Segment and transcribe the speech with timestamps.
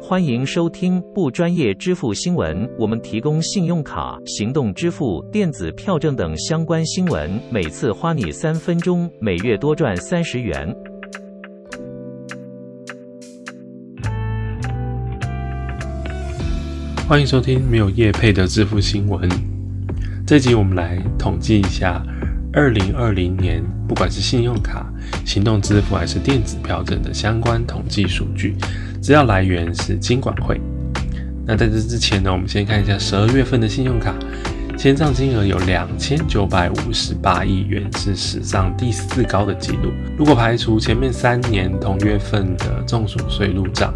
[0.00, 2.66] 欢迎收听不专业支付新闻。
[2.78, 10.74] 我们提供信用卡、行动支付、电子票证等相关新闻，每次花你三分钟，每月多赚三十元。
[17.06, 19.28] 欢迎收听没有业配的支付新闻。
[20.26, 22.02] 这集我们来统计一下，
[22.58, 24.84] 二零二零年不管是信用卡、
[25.24, 28.56] 行动支付还是电子票证的相关统计数据。
[29.00, 30.60] 资料来源是金管会。
[31.46, 34.12] 那在这之前呢，我们先看一下十二月份的信用卡
[34.76, 39.92] 签账金额有两千九百五十八亿元，是史上第四高的纪录。
[40.18, 43.94] 如果排除前面三年同月份的重属税入账，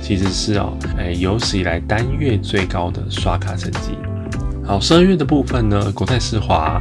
[0.00, 3.98] 其实是哦，哎，有史以来单月最高的刷卡成绩。
[4.64, 6.80] 好，十二月的部分呢，国泰世华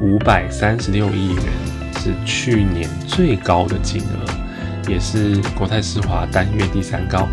[0.00, 1.44] 五百三十六亿元
[1.96, 4.90] 是去年最高的金额。
[4.90, 7.28] 也是国泰世华单月第三高，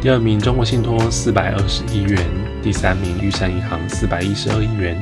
[0.00, 2.24] 第二名中国信托四百二十亿元，
[2.62, 4.96] 第三名玉山银行四百一十二亿元，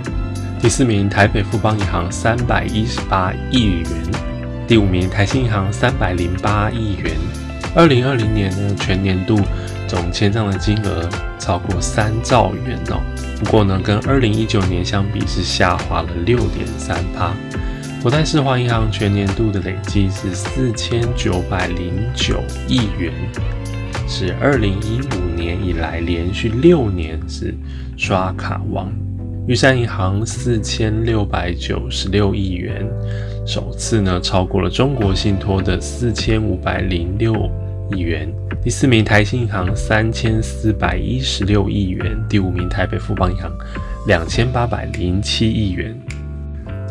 [0.59, 3.87] 第四名台北富邦银行三百一十八亿元，
[4.67, 7.42] 第五名台新银行三百零八亿元。
[7.75, 9.41] 二零二零年呢，全年度
[9.89, 13.01] 总签账的金额超过三兆元哦。
[13.39, 17.35] 不过呢，跟二零一九年相比是下滑了六点三趴。
[18.03, 23.13] 国泰世华银行全年度的累计是四千九百零九亿元，
[24.07, 27.55] 是二零一五年以来连续六年是
[27.97, 28.93] 刷卡王。
[29.49, 32.87] 玉山银行四千六百九十六亿元，
[33.47, 37.51] 首次呢超过了中国信托的四千五百零六
[37.93, 38.33] 亿元。
[38.63, 43.51] 第四名台新银行三千四百一十六亿元，第五名台北富邦银行
[44.07, 45.95] 两千八百零七亿元。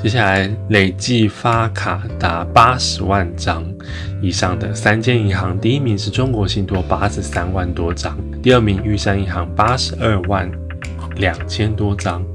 [0.02, 3.64] 接下来累计发卡达八十万张
[4.20, 10.52] 以上的三间银行，第一名是中国信托八十三万多张，第二名玉山银行八十二万
[11.18, 12.26] 两千多张，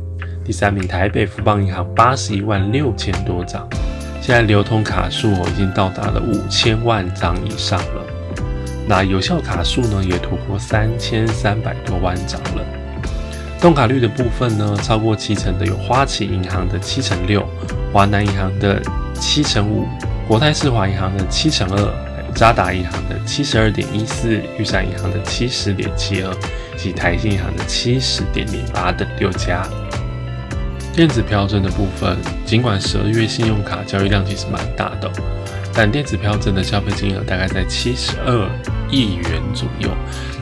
[0.44, 3.68] 第三名台北富邦银行八十一万六千多张。
[4.20, 8.06] 现在流通卡数已经到达了五千万张以上了，
[8.88, 12.64] 那有效卡数呢也突破三千三百多万张了。
[13.60, 17.44] 动卡率的部分呢，超过七成的有花旗银行的七成六，
[17.92, 18.80] 华南银行的
[19.14, 19.86] 七成五，
[20.28, 26.32] 国泰世华银行的七成二，渣打银行的七十二点一四，玉山银行的七十点七二，
[26.76, 29.66] 及台新银行的七十点零八等六家。
[30.92, 35.10] 电子票证的部分，尽管十二月信用卡交易量其实蛮大的，
[35.76, 38.48] 但电子票证的消费金额大概在七十二
[38.90, 39.90] 亿元左右，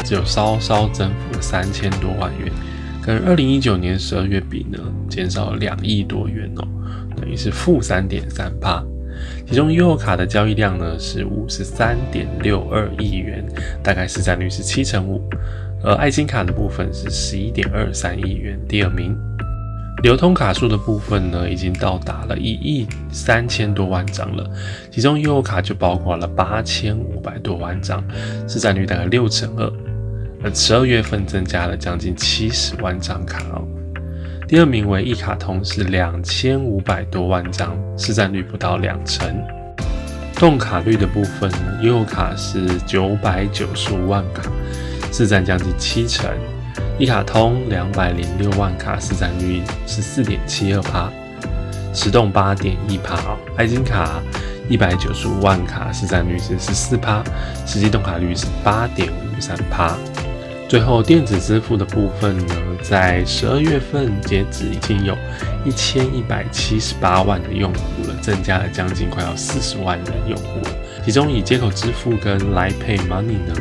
[0.05, 2.53] 只有稍稍增幅了三千多万元。
[3.03, 4.79] 跟二零一九年十二月比呢，
[5.11, 6.67] 减少了两亿多元哦，
[7.17, 8.83] 等于是负三点三帕。
[9.47, 13.45] 其中悠游卡的交易量呢是五十三点六二亿元，
[13.83, 15.21] 大概市占率是七成五。
[15.83, 19.17] 而爱心卡的部分是十一点二三亿元，第二名。
[20.05, 24.47] 流通卡数的部分呢，已经到达了一亿三千多万张了，
[24.91, 28.05] 其中悠游卡就包括了八千五百多万张，
[28.47, 29.73] 市占率大概六成二。
[30.43, 33.67] 而十二月份增加了将近七十万张卡哦，
[34.47, 39.27] 第二名为一卡通是两千五百多万张，市占率不到两成。
[40.35, 44.43] 动卡率的部分呢，悠游卡是九百九十五万卡，
[45.11, 46.31] 市占将近七成。
[46.97, 51.11] 一卡通两百零六万卡，市占率是四点七二趴，
[51.93, 53.37] 实动八点一趴哦。
[53.57, 54.23] 爱金卡
[54.69, 57.25] 一百九十五万卡，市占率是十四趴，
[57.67, 59.97] 实际动卡率是八点五三趴。
[60.69, 65.17] 最后，电子支付的部分呢，在十二月份截止已经有
[65.65, 70.71] 一千一百七十八万的用户了，增加了将近快要四十万人用户了。
[71.05, 73.55] 其中以接口支付跟 Line Pay Money 呢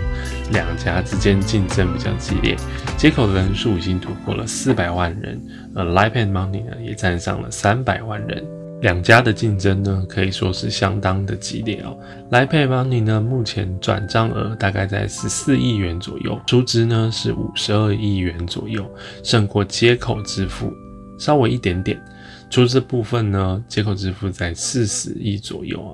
[0.51, 2.55] 两家之间竞争比较激烈，
[2.97, 5.41] 接口的人数已经突破了四百万人，
[5.75, 8.43] 而 Line Pay Money 呢也站上了三百万人。
[8.81, 11.97] 两家的竞争呢，可以说是相当的激烈哦。
[12.31, 18.85] 来 Pay Money 呢，目前转账额大概在十四亿元左右，出资呢是五十二亿元左右，
[19.23, 20.73] 胜过接口支付
[21.17, 22.01] 稍微一点点。
[22.49, 25.91] 出资部分呢，接口支付在四十亿左右啊。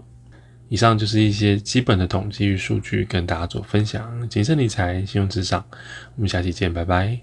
[0.69, 4.27] 以上就是一些基本的统计与数据，跟大家做分享。
[4.30, 5.66] 谨慎理财，信用至上。
[6.16, 7.19] 我们下期见，拜拜。